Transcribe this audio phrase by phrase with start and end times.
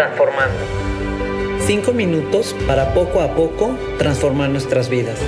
[0.00, 0.56] transformando.
[1.66, 5.18] Cinco minutos para poco a poco transformar nuestras vidas.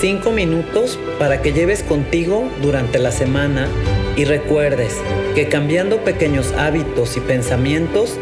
[0.00, 3.68] Cinco minutos para que lleves contigo durante la semana
[4.16, 4.92] y recuerdes
[5.36, 8.18] que cambiando pequeños hábitos y pensamientos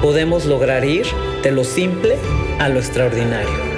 [0.00, 1.04] podemos lograr ir
[1.42, 2.16] de lo simple
[2.58, 3.74] a lo extraordinario.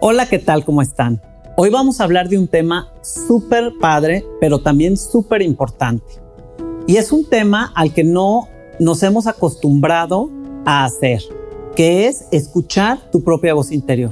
[0.00, 0.62] Hola, ¿qué tal?
[0.62, 1.22] ¿Cómo están?
[1.62, 6.06] Hoy vamos a hablar de un tema súper padre, pero también súper importante.
[6.86, 8.48] Y es un tema al que no
[8.78, 10.30] nos hemos acostumbrado
[10.64, 11.20] a hacer,
[11.76, 14.10] que es escuchar tu propia voz interior.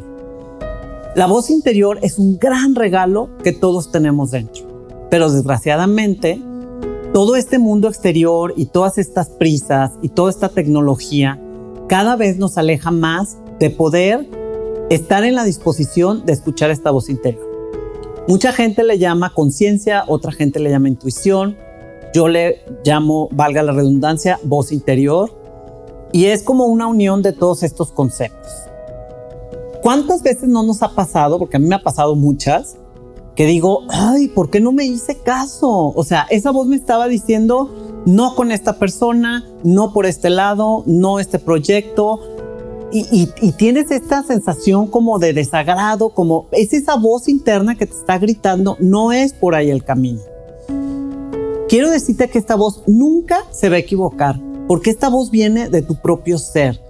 [1.17, 6.39] La voz interior es un gran regalo que todos tenemos dentro, pero desgraciadamente
[7.15, 11.41] todo este mundo exterior y todas estas prisas y toda esta tecnología
[11.89, 14.29] cada vez nos aleja más de poder
[14.91, 17.48] estar en la disposición de escuchar esta voz interior.
[18.29, 21.57] Mucha gente le llama conciencia, otra gente le llama intuición,
[22.13, 25.31] yo le llamo, valga la redundancia, voz interior,
[26.13, 28.53] y es como una unión de todos estos conceptos.
[29.81, 32.77] ¿Cuántas veces no nos ha pasado, porque a mí me ha pasado muchas,
[33.35, 35.95] que digo, ay, ¿por qué no me hice caso?
[35.97, 40.83] O sea, esa voz me estaba diciendo, no con esta persona, no por este lado,
[40.85, 42.21] no este proyecto,
[42.91, 48.19] y, tienes esta sensación como de desagrado, como es esa voz interna que te está
[48.19, 50.21] gritando, no es por ahí el camino.
[51.69, 55.83] Quiero decirte que esta voz nunca se va a equivocar, porque esta voz viene de
[55.83, 56.81] tu propio ser,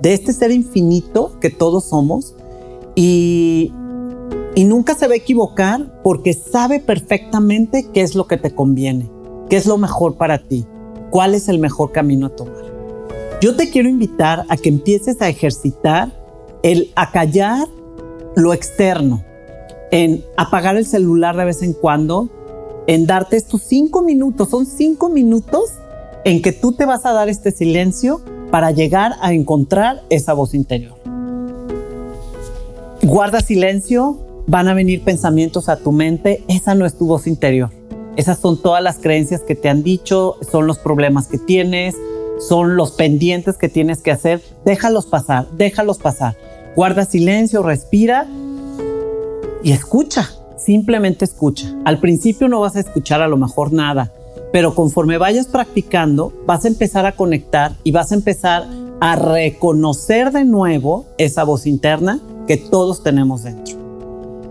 [0.00, 2.34] de este ser infinito que todos somos,
[2.94, 3.72] y,
[4.54, 9.10] y nunca se va a equivocar porque sabe perfectamente qué es lo que te conviene,
[9.48, 10.66] qué es lo mejor para ti,
[11.10, 12.77] cuál es el mejor camino a tomar.
[13.40, 16.10] Yo te quiero invitar a que empieces a ejercitar
[16.64, 17.68] el acallar
[18.34, 19.22] lo externo,
[19.92, 22.28] en apagar el celular de vez en cuando,
[22.88, 25.70] en darte estos cinco minutos, son cinco minutos
[26.24, 30.52] en que tú te vas a dar este silencio para llegar a encontrar esa voz
[30.52, 30.96] interior.
[33.02, 34.18] Guarda silencio,
[34.48, 37.70] van a venir pensamientos a tu mente, esa no es tu voz interior.
[38.16, 41.94] Esas son todas las creencias que te han dicho, son los problemas que tienes,
[42.38, 46.36] son los pendientes que tienes que hacer, déjalos pasar, déjalos pasar.
[46.76, 48.26] Guarda silencio, respira
[49.62, 51.74] y escucha, simplemente escucha.
[51.84, 54.12] Al principio no vas a escuchar a lo mejor nada,
[54.52, 58.66] pero conforme vayas practicando, vas a empezar a conectar y vas a empezar
[59.00, 63.76] a reconocer de nuevo esa voz interna que todos tenemos dentro.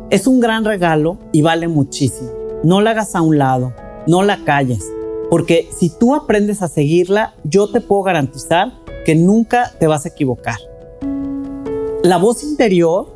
[0.10, 2.30] Es un gran regalo y vale muchísimo.
[2.64, 3.74] No la hagas a un lado,
[4.08, 4.84] no la calles.
[5.30, 8.74] Porque si tú aprendes a seguirla, yo te puedo garantizar
[9.06, 10.58] que nunca te vas a equivocar.
[12.04, 13.14] La voz interior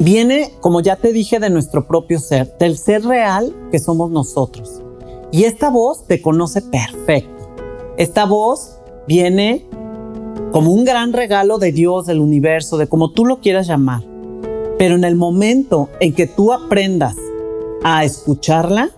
[0.00, 4.82] viene, como ya te dije, de nuestro propio ser, del ser real que somos nosotros.
[5.30, 7.54] Y esta voz te conoce perfecto.
[7.96, 9.66] Esta voz viene
[10.52, 14.02] como un gran regalo de Dios, del universo, de como tú lo quieras llamar.
[14.78, 17.16] Pero en el momento en que tú aprendas
[17.82, 18.90] a escucharla,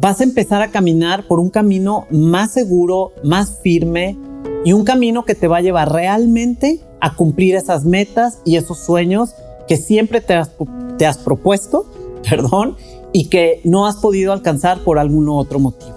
[0.00, 4.16] vas a empezar a caminar por un camino más seguro, más firme
[4.64, 8.78] y un camino que te va a llevar realmente a cumplir esas metas y esos
[8.78, 9.34] sueños
[9.66, 11.86] que siempre te has, propuesto,
[12.28, 12.76] perdón,
[13.12, 15.96] y que no has podido alcanzar por algún otro motivo.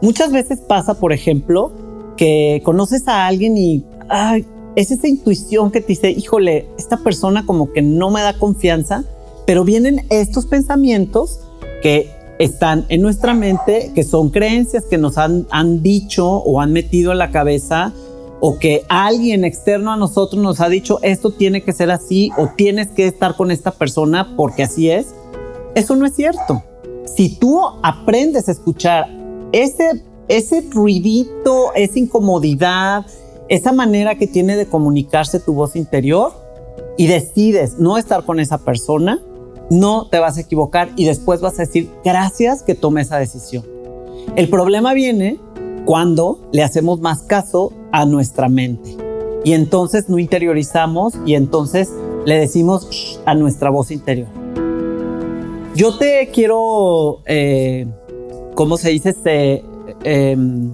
[0.00, 1.72] Muchas veces pasa, por ejemplo,
[2.16, 3.84] que conoces a alguien y
[4.76, 9.04] es esa intuición que te dice, híjole, esta persona como que no me da confianza,
[9.46, 11.40] pero vienen estos pensamientos
[11.82, 16.72] que están en nuestra mente, que son creencias que nos han, han dicho o han
[16.72, 17.92] metido en la cabeza
[18.40, 22.48] o que alguien externo a nosotros nos ha dicho esto tiene que ser así o
[22.56, 25.14] tienes que estar con esta persona porque así es.
[25.74, 26.62] Eso no es cierto.
[27.04, 29.08] Si tú aprendes a escuchar
[29.52, 33.06] ese, ese ruidito, esa incomodidad,
[33.48, 36.32] esa manera que tiene de comunicarse tu voz interior
[36.96, 39.20] y decides no estar con esa persona,
[39.70, 43.64] no te vas a equivocar y después vas a decir gracias que tomé esa decisión.
[44.36, 45.38] El problema viene
[45.84, 48.96] cuando le hacemos más caso a nuestra mente
[49.44, 51.92] y entonces no interiorizamos y entonces
[52.24, 54.28] le decimos a nuestra voz interior.
[55.74, 57.86] Yo te quiero, eh,
[58.54, 59.12] ¿cómo se dice?
[59.12, 59.64] Te,
[60.02, 60.70] em,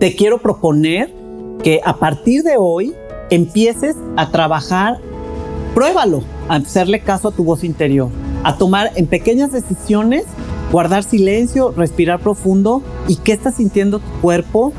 [0.00, 1.10] te quiero proponer
[1.62, 2.92] que a partir de hoy
[3.30, 4.98] empieces a trabajar,
[5.74, 8.08] pruébalo, a hacerle caso a tu voz interior,
[8.44, 10.24] a tomar en pequeñas decisiones,
[10.70, 14.72] guardar silencio, respirar profundo y qué está sintiendo tu cuerpo,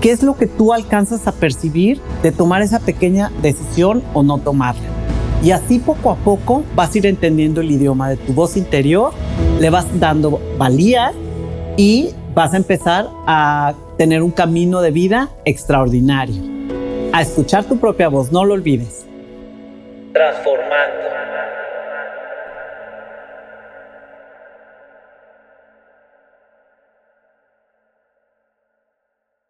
[0.00, 4.38] qué es lo que tú alcanzas a percibir de tomar esa pequeña decisión o no
[4.38, 4.82] tomarla.
[5.42, 9.12] Y así poco a poco vas a ir entendiendo el idioma de tu voz interior,
[9.60, 11.12] le vas dando valía
[11.76, 16.42] y vas a empezar a tener un camino de vida extraordinario.
[17.12, 19.05] A escuchar tu propia voz, no lo olvides
[20.16, 21.45] transformando.